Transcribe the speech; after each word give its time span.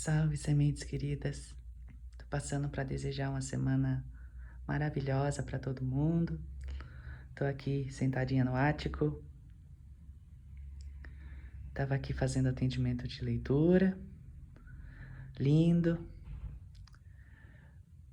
Salve, 0.00 0.36
sementes 0.36 0.84
queridas. 0.84 1.56
Tô 2.16 2.24
passando 2.30 2.68
para 2.68 2.84
desejar 2.84 3.30
uma 3.30 3.40
semana 3.40 4.06
maravilhosa 4.64 5.42
para 5.42 5.58
todo 5.58 5.84
mundo. 5.84 6.40
Tô 7.34 7.44
aqui 7.44 7.88
sentadinha 7.90 8.44
no 8.44 8.54
ático. 8.54 9.20
Tava 11.74 11.96
aqui 11.96 12.12
fazendo 12.12 12.48
atendimento 12.48 13.08
de 13.08 13.24
leitura. 13.24 13.98
Lindo. 15.36 15.98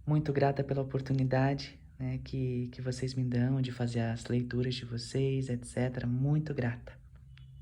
Muito 0.07 0.33
grata 0.33 0.63
pela 0.63 0.81
oportunidade 0.81 1.79
né, 1.99 2.19
que, 2.23 2.67
que 2.69 2.81
vocês 2.81 3.13
me 3.13 3.23
dão 3.23 3.61
de 3.61 3.71
fazer 3.71 3.99
as 3.99 4.25
leituras 4.25 4.73
de 4.73 4.85
vocês, 4.85 5.49
etc. 5.49 6.03
Muito 6.07 6.51
grata, 6.51 6.93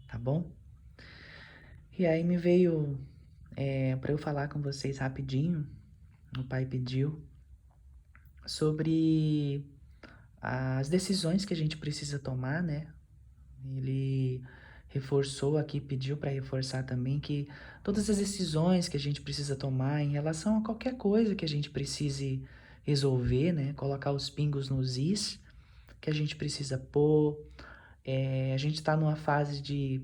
tá 0.07 0.17
bom? 0.17 0.49
E 1.99 2.05
aí 2.05 2.23
me 2.23 2.37
veio 2.37 2.97
é, 3.55 3.95
para 3.95 4.11
eu 4.11 4.17
falar 4.17 4.47
com 4.47 4.61
vocês 4.61 4.97
rapidinho, 4.97 5.67
o 6.37 6.43
pai 6.43 6.65
pediu, 6.65 7.23
sobre 8.45 9.65
as 10.41 10.89
decisões 10.89 11.45
que 11.45 11.53
a 11.53 11.57
gente 11.57 11.77
precisa 11.77 12.19
tomar, 12.19 12.61
né? 12.61 12.87
Ele 13.75 14.43
reforçou 14.89 15.57
aqui, 15.57 15.79
pediu 15.79 16.17
para 16.17 16.29
reforçar 16.29 16.83
também 16.83 17.19
que 17.19 17.47
todas 17.83 18.09
as 18.09 18.17
decisões 18.17 18.87
que 18.87 18.97
a 18.97 18.99
gente 18.99 19.21
precisa 19.21 19.55
tomar 19.55 20.03
em 20.03 20.11
relação 20.11 20.57
a 20.57 20.63
qualquer 20.63 20.97
coisa 20.97 21.33
que 21.33 21.45
a 21.45 21.47
gente 21.47 21.69
precise 21.69 22.43
resolver, 22.83 23.53
né? 23.53 23.73
Colocar 23.73 24.11
os 24.11 24.29
pingos 24.29 24.69
nos 24.69 24.97
is 24.97 25.39
que 25.99 26.09
a 26.09 26.13
gente 26.13 26.35
precisa 26.35 26.77
pôr. 26.77 27.39
É, 28.03 28.53
a 28.53 28.57
gente 28.57 28.75
está 28.75 28.97
numa 28.97 29.15
fase 29.15 29.61
de 29.61 30.03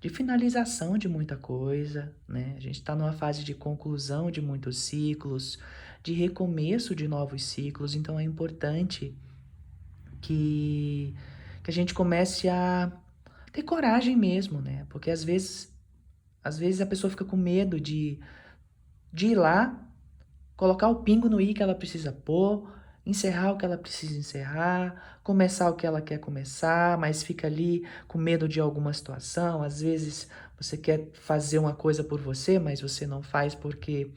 de 0.00 0.08
finalização 0.08 0.98
de 0.98 1.08
muita 1.08 1.36
coisa, 1.36 2.12
né? 2.28 2.54
A 2.56 2.60
gente 2.60 2.76
está 2.76 2.94
numa 2.94 3.12
fase 3.12 3.44
de 3.44 3.54
conclusão 3.54 4.30
de 4.30 4.40
muitos 4.40 4.78
ciclos, 4.78 5.58
de 6.02 6.12
recomeço 6.12 6.94
de 6.94 7.06
novos 7.06 7.44
ciclos, 7.44 7.94
então 7.94 8.18
é 8.18 8.22
importante 8.22 9.14
que, 10.20 11.14
que 11.62 11.70
a 11.70 11.74
gente 11.74 11.94
comece 11.94 12.48
a 12.48 12.92
ter 13.52 13.62
coragem 13.62 14.16
mesmo, 14.16 14.60
né? 14.60 14.86
Porque 14.88 15.10
às 15.10 15.22
vezes, 15.22 15.72
às 16.42 16.58
vezes 16.58 16.80
a 16.80 16.86
pessoa 16.86 17.10
fica 17.10 17.24
com 17.24 17.36
medo 17.36 17.80
de, 17.80 18.18
de 19.12 19.28
ir 19.28 19.34
lá, 19.34 19.78
colocar 20.56 20.88
o 20.88 21.02
pingo 21.02 21.28
no 21.28 21.40
i 21.40 21.52
que 21.52 21.62
ela 21.62 21.74
precisa 21.74 22.12
pôr, 22.12 22.68
encerrar 23.04 23.52
o 23.52 23.58
que 23.58 23.64
ela 23.64 23.76
precisa 23.76 24.16
encerrar, 24.16 25.18
começar 25.22 25.68
o 25.68 25.74
que 25.74 25.86
ela 25.86 26.00
quer 26.00 26.18
começar, 26.18 26.96
mas 26.98 27.22
fica 27.22 27.46
ali 27.46 27.86
com 28.06 28.18
medo 28.18 28.48
de 28.48 28.60
alguma 28.60 28.92
situação. 28.92 29.62
Às 29.62 29.80
vezes 29.80 30.28
você 30.56 30.76
quer 30.76 31.08
fazer 31.12 31.58
uma 31.58 31.74
coisa 31.74 32.04
por 32.04 32.20
você, 32.20 32.58
mas 32.58 32.80
você 32.80 33.06
não 33.06 33.22
faz 33.22 33.54
porque 33.54 34.10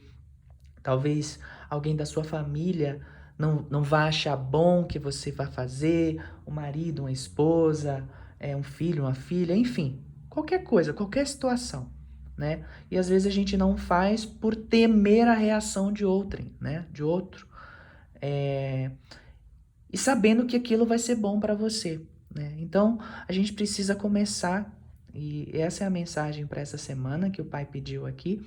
talvez 0.82 1.38
alguém 1.68 1.96
da 1.96 2.06
sua 2.06 2.22
família 2.22 3.00
não, 3.38 3.66
não 3.68 3.82
vá 3.82 4.06
achar 4.06 4.36
bom 4.36 4.84
que 4.84 4.98
você 4.98 5.30
vá 5.30 5.46
fazer, 5.46 6.22
o 6.44 6.50
marido, 6.50 7.00
uma 7.00 7.12
esposa, 7.12 8.08
é, 8.38 8.56
um 8.56 8.62
filho, 8.62 9.02
uma 9.02 9.14
filha, 9.14 9.54
enfim, 9.54 10.00
qualquer 10.28 10.62
coisa, 10.62 10.92
qualquer 10.92 11.26
situação. 11.26 11.90
Né? 12.36 12.64
E 12.90 12.98
às 12.98 13.08
vezes 13.08 13.26
a 13.26 13.30
gente 13.30 13.56
não 13.56 13.76
faz 13.76 14.24
por 14.26 14.54
temer 14.54 15.26
a 15.26 15.32
reação 15.32 15.90
de 15.90 16.04
outrem, 16.04 16.54
né? 16.60 16.86
De 16.92 17.02
outro. 17.02 17.48
É, 18.28 18.90
e 19.92 19.96
sabendo 19.96 20.46
que 20.46 20.56
aquilo 20.56 20.84
vai 20.84 20.98
ser 20.98 21.14
bom 21.14 21.38
para 21.38 21.54
você. 21.54 22.00
Né? 22.34 22.56
Então, 22.58 22.98
a 23.28 23.32
gente 23.32 23.52
precisa 23.52 23.94
começar, 23.94 24.76
e 25.14 25.48
essa 25.54 25.84
é 25.84 25.86
a 25.86 25.90
mensagem 25.90 26.44
para 26.44 26.60
essa 26.60 26.76
semana 26.76 27.30
que 27.30 27.40
o 27.40 27.44
pai 27.44 27.64
pediu 27.64 28.04
aqui. 28.04 28.44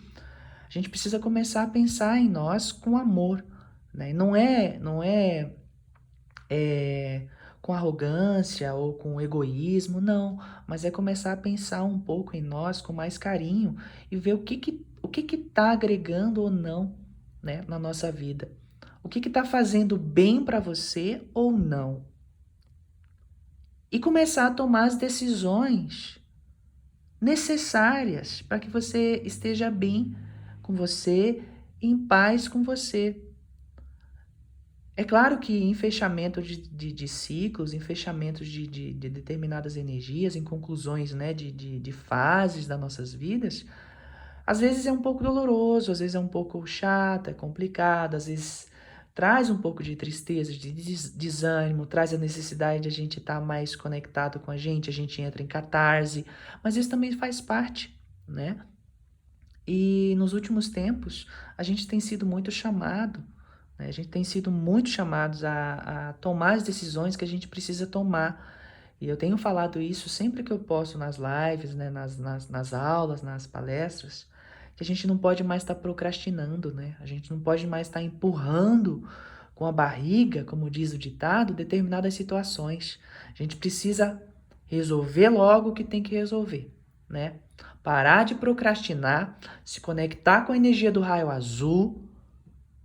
A 0.67 0.69
gente 0.69 0.89
precisa 0.89 1.17
começar 1.17 1.63
a 1.63 1.67
pensar 1.67 2.19
em 2.19 2.29
nós 2.29 2.73
com 2.73 2.97
amor. 2.97 3.43
Né? 3.93 4.11
Não 4.11 4.35
é, 4.35 4.77
não 4.79 5.01
é, 5.01 5.53
é 6.49 7.25
com 7.61 7.71
arrogância 7.71 8.73
ou 8.73 8.95
com 8.95 9.21
egoísmo, 9.21 10.01
não, 10.01 10.37
mas 10.67 10.83
é 10.83 10.91
começar 10.91 11.31
a 11.31 11.37
pensar 11.37 11.83
um 11.83 11.99
pouco 11.99 12.35
em 12.35 12.41
nós 12.41 12.81
com 12.81 12.91
mais 12.91 13.17
carinho 13.17 13.77
e 14.11 14.17
ver 14.17 14.33
o 14.33 14.43
que 14.43 14.57
que 14.57 14.85
o 15.01 15.07
que 15.07 15.35
está 15.35 15.71
agregando 15.71 16.41
ou 16.41 16.51
não 16.51 16.93
né, 17.41 17.63
na 17.67 17.79
nossa 17.79 18.11
vida. 18.11 18.58
O 19.09 19.11
que 19.11 19.27
está 19.27 19.43
fazendo 19.43 19.97
bem 19.97 20.45
para 20.45 20.59
você 20.59 21.23
ou 21.33 21.51
não? 21.51 22.05
E 23.91 23.99
começar 23.99 24.45
a 24.45 24.51
tomar 24.51 24.83
as 24.83 24.97
decisões 24.97 26.19
necessárias 27.19 28.43
para 28.43 28.59
que 28.59 28.69
você 28.69 29.19
esteja 29.25 29.71
bem 29.71 30.15
com 30.61 30.75
você, 30.75 31.41
em 31.81 31.97
paz 31.97 32.47
com 32.47 32.61
você. 32.61 33.19
É 34.95 35.03
claro 35.03 35.39
que 35.39 35.57
em 35.57 35.73
fechamento 35.73 36.39
de, 36.39 36.57
de, 36.57 36.91
de 36.91 37.07
ciclos, 37.07 37.73
em 37.73 37.79
fechamentos 37.79 38.47
de, 38.47 38.67
de, 38.67 38.93
de, 38.93 39.09
determinadas 39.09 39.75
energias, 39.75 40.35
em 40.35 40.43
conclusões 40.43 41.15
né, 41.15 41.33
de, 41.33 41.51
de, 41.51 41.79
de 41.79 41.91
fases 41.91 42.67
das 42.67 42.79
nossas 42.79 43.11
vidas, 43.11 43.65
às 44.45 44.59
vezes 44.59 44.85
é 44.85 44.91
um 44.91 45.01
pouco 45.01 45.23
doloroso, 45.23 45.91
às 45.91 45.97
vezes 45.97 46.13
é 46.13 46.19
um 46.19 46.27
pouco 46.27 46.63
chato, 46.67 47.31
é 47.31 47.33
complicado, 47.33 48.13
às 48.13 48.27
vezes 48.27 48.69
traz 49.13 49.49
um 49.49 49.57
pouco 49.57 49.83
de 49.83 49.95
tristeza, 49.95 50.51
de 50.51 50.71
desânimo, 50.71 51.85
traz 51.85 52.13
a 52.13 52.17
necessidade 52.17 52.83
de 52.83 52.87
a 52.87 52.91
gente 52.91 53.19
estar 53.19 53.39
tá 53.39 53.45
mais 53.45 53.75
conectado 53.75 54.39
com 54.39 54.51
a 54.51 54.57
gente, 54.57 54.89
a 54.89 54.93
gente 54.93 55.21
entra 55.21 55.43
em 55.43 55.47
catarse, 55.47 56.25
mas 56.63 56.75
isso 56.75 56.89
também 56.89 57.11
faz 57.11 57.41
parte, 57.41 57.99
né? 58.27 58.57
E 59.71 60.15
nos 60.17 60.33
últimos 60.33 60.67
tempos, 60.67 61.27
a 61.55 61.61
gente 61.61 61.87
tem 61.87 61.99
sido 61.99 62.25
muito 62.25 62.49
chamado, 62.49 63.23
né? 63.77 63.87
a 63.87 63.91
gente 63.91 64.09
tem 64.09 64.23
sido 64.23 64.49
muito 64.49 64.89
chamados 64.89 65.43
a, 65.43 66.09
a 66.09 66.13
tomar 66.13 66.53
as 66.53 66.63
decisões 66.63 67.15
que 67.15 67.23
a 67.23 67.27
gente 67.27 67.47
precisa 67.47 67.85
tomar. 67.85 68.57
E 68.99 69.07
eu 69.07 69.15
tenho 69.15 69.37
falado 69.37 69.79
isso 69.79 70.09
sempre 70.09 70.41
que 70.41 70.51
eu 70.51 70.57
posto 70.57 70.97
nas 70.97 71.17
lives, 71.17 71.75
né? 71.75 71.91
nas, 71.91 72.17
nas, 72.17 72.49
nas 72.49 72.73
aulas, 72.73 73.21
nas 73.21 73.45
palestras, 73.45 74.25
que 74.79 74.83
a 74.83 74.85
gente 74.85 75.05
não 75.05 75.17
pode 75.17 75.43
mais 75.43 75.61
estar 75.61 75.75
tá 75.75 75.81
procrastinando, 75.81 76.73
né? 76.73 76.95
A 77.01 77.05
gente 77.05 77.29
não 77.29 77.37
pode 77.37 77.67
mais 77.67 77.87
estar 77.87 77.99
tá 77.99 78.05
empurrando 78.05 79.03
com 79.53 79.65
a 79.65 79.73
barriga, 79.73 80.45
como 80.45 80.69
diz 80.69 80.93
o 80.93 80.97
ditado, 80.97 81.53
determinadas 81.53 82.13
situações. 82.13 82.97
A 83.27 83.35
gente 83.35 83.57
precisa 83.57 84.23
resolver 84.67 85.27
logo 85.27 85.71
o 85.71 85.73
que 85.73 85.83
tem 85.83 86.01
que 86.01 86.15
resolver, 86.15 86.73
né? 87.09 87.33
Parar 87.83 88.23
de 88.23 88.35
procrastinar, 88.35 89.37
se 89.65 89.81
conectar 89.81 90.45
com 90.45 90.53
a 90.53 90.55
energia 90.55 90.93
do 90.93 91.01
raio 91.01 91.29
azul, 91.29 92.01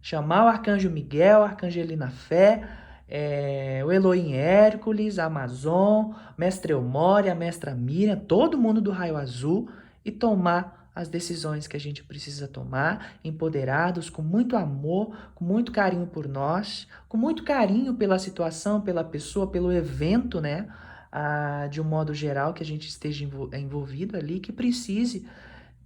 chamar 0.03 0.47
o 0.47 0.49
arcanjo 0.49 0.91
Miguel, 0.91 1.45
a 1.45 1.51
arcangelina 1.51 2.11
Fé, 2.11 2.69
é, 3.09 3.85
o 3.87 3.93
Elohim 3.93 4.33
Hércules, 4.33 5.21
a 5.21 5.27
Amazon, 5.27 6.11
mestre 6.37 6.73
Eumória, 6.73 7.31
a 7.31 7.37
mestra 7.37 7.73
Miriam, 7.73 8.17
todo 8.17 8.59
mundo 8.59 8.81
do 8.81 8.91
raio 8.91 9.17
azul 9.17 9.69
e 10.05 10.11
tomar 10.11 10.84
as 10.95 11.09
decisões 11.09 11.67
que 11.67 11.77
a 11.77 11.81
gente 11.81 12.05
precisa 12.05 12.47
tomar, 12.47 13.19
empoderados, 13.25 14.09
com 14.09 14.23
muito 14.23 14.57
amor, 14.57 15.17
com 15.35 15.45
muito 15.45 15.73
carinho 15.73 16.07
por 16.07 16.29
nós, 16.29 16.87
com 17.09 17.17
muito 17.17 17.43
carinho 17.43 17.95
pela 17.95 18.19
situação, 18.19 18.81
pela 18.81 19.03
pessoa, 19.03 19.51
pelo 19.51 19.73
evento, 19.73 20.41
né? 20.41 20.73
Ah, 21.11 21.67
de 21.71 21.81
um 21.81 21.85
modo 21.85 22.15
geral, 22.15 22.55
que 22.55 22.63
a 22.63 22.67
gente 22.67 22.89
esteja 22.89 23.29
envolvido 23.53 24.17
ali, 24.17 24.39
que 24.39 24.53
precise 24.53 25.27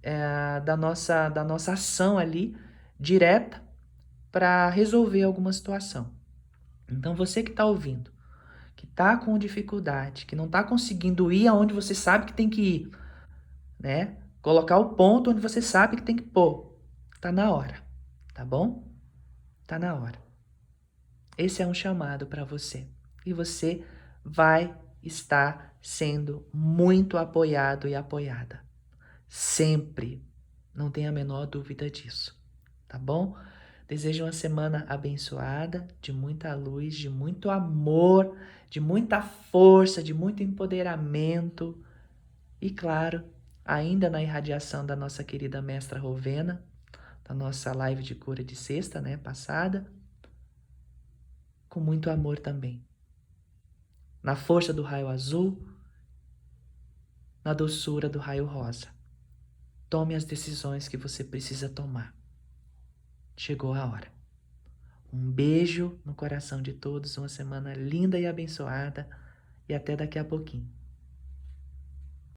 é, 0.03 0.59
da, 0.61 0.77
nossa, 0.77 1.29
da 1.29 1.43
nossa 1.43 1.73
ação 1.73 2.17
ali 2.17 2.55
direta 2.99 3.61
para 4.31 4.69
resolver 4.69 5.23
alguma 5.23 5.51
situação. 5.51 6.11
Então, 6.87 7.15
você 7.15 7.41
que 7.43 7.51
está 7.51 7.65
ouvindo, 7.65 8.11
que 8.75 8.85
está 8.85 9.17
com 9.17 9.37
dificuldade, 9.37 10.25
que 10.25 10.35
não 10.35 10.45
está 10.45 10.63
conseguindo 10.63 11.31
ir 11.31 11.47
aonde 11.47 11.73
você 11.73 11.95
sabe 11.95 12.25
que 12.25 12.33
tem 12.33 12.49
que 12.49 12.61
ir, 12.61 12.91
né? 13.79 14.17
Colocar 14.41 14.77
o 14.77 14.95
ponto 14.95 15.31
onde 15.31 15.41
você 15.41 15.61
sabe 15.61 15.97
que 15.97 16.03
tem 16.03 16.15
que 16.15 16.23
pôr. 16.23 16.77
Tá 17.19 17.31
na 17.31 17.51
hora, 17.51 17.83
tá 18.33 18.45
bom? 18.45 18.87
Tá 19.67 19.77
na 19.77 19.93
hora. 19.93 20.19
Esse 21.37 21.61
é 21.61 21.67
um 21.67 21.73
chamado 21.73 22.25
para 22.25 22.43
você. 22.43 22.87
E 23.25 23.33
você 23.33 23.83
vai 24.23 24.75
estar 25.03 25.77
sendo 25.81 26.45
muito 26.53 27.17
apoiado 27.17 27.87
e 27.87 27.95
apoiada. 27.95 28.63
Sempre. 29.27 30.25
Não 30.73 30.89
tenha 30.89 31.09
a 31.09 31.13
menor 31.13 31.45
dúvida 31.45 31.89
disso. 31.89 32.37
Tá 32.87 32.97
bom? 32.97 33.35
Desejo 33.87 34.23
uma 34.23 34.31
semana 34.31 34.85
abençoada, 34.87 35.87
de 36.01 36.13
muita 36.13 36.53
luz, 36.55 36.95
de 36.95 37.09
muito 37.09 37.49
amor, 37.49 38.37
de 38.69 38.79
muita 38.79 39.21
força, 39.21 40.03
de 40.03 40.13
muito 40.13 40.43
empoderamento 40.43 41.77
e, 42.61 42.69
claro, 42.69 43.23
ainda 43.69 44.09
na 44.09 44.19
irradiação 44.19 44.83
da 44.83 44.95
nossa 44.95 45.23
querida 45.23 45.61
mestra 45.61 45.99
Rovena, 45.99 46.65
da 47.23 47.35
nossa 47.35 47.71
live 47.71 48.01
de 48.01 48.15
cura 48.15 48.43
de 48.43 48.55
sexta, 48.55 48.99
né, 48.99 49.15
passada, 49.15 49.85
com 51.69 51.79
muito 51.79 52.09
amor 52.09 52.39
também. 52.39 52.83
Na 54.23 54.35
força 54.35 54.73
do 54.73 54.81
raio 54.81 55.07
azul, 55.07 55.63
na 57.45 57.53
doçura 57.53 58.09
do 58.09 58.17
raio 58.17 58.43
rosa. 58.47 58.87
Tome 59.87 60.15
as 60.15 60.25
decisões 60.25 60.87
que 60.87 60.97
você 60.97 61.23
precisa 61.23 61.69
tomar. 61.69 62.15
chegou 63.37 63.73
a 63.75 63.85
hora. 63.85 64.11
Um 65.13 65.31
beijo 65.31 65.99
no 66.03 66.15
coração 66.15 66.59
de 66.61 66.73
todos, 66.73 67.17
uma 67.17 67.29
semana 67.29 67.73
linda 67.73 68.19
e 68.19 68.25
abençoada 68.25 69.07
e 69.67 69.75
até 69.75 69.95
daqui 69.95 70.17
a 70.17 70.25
pouquinho. 70.25 70.78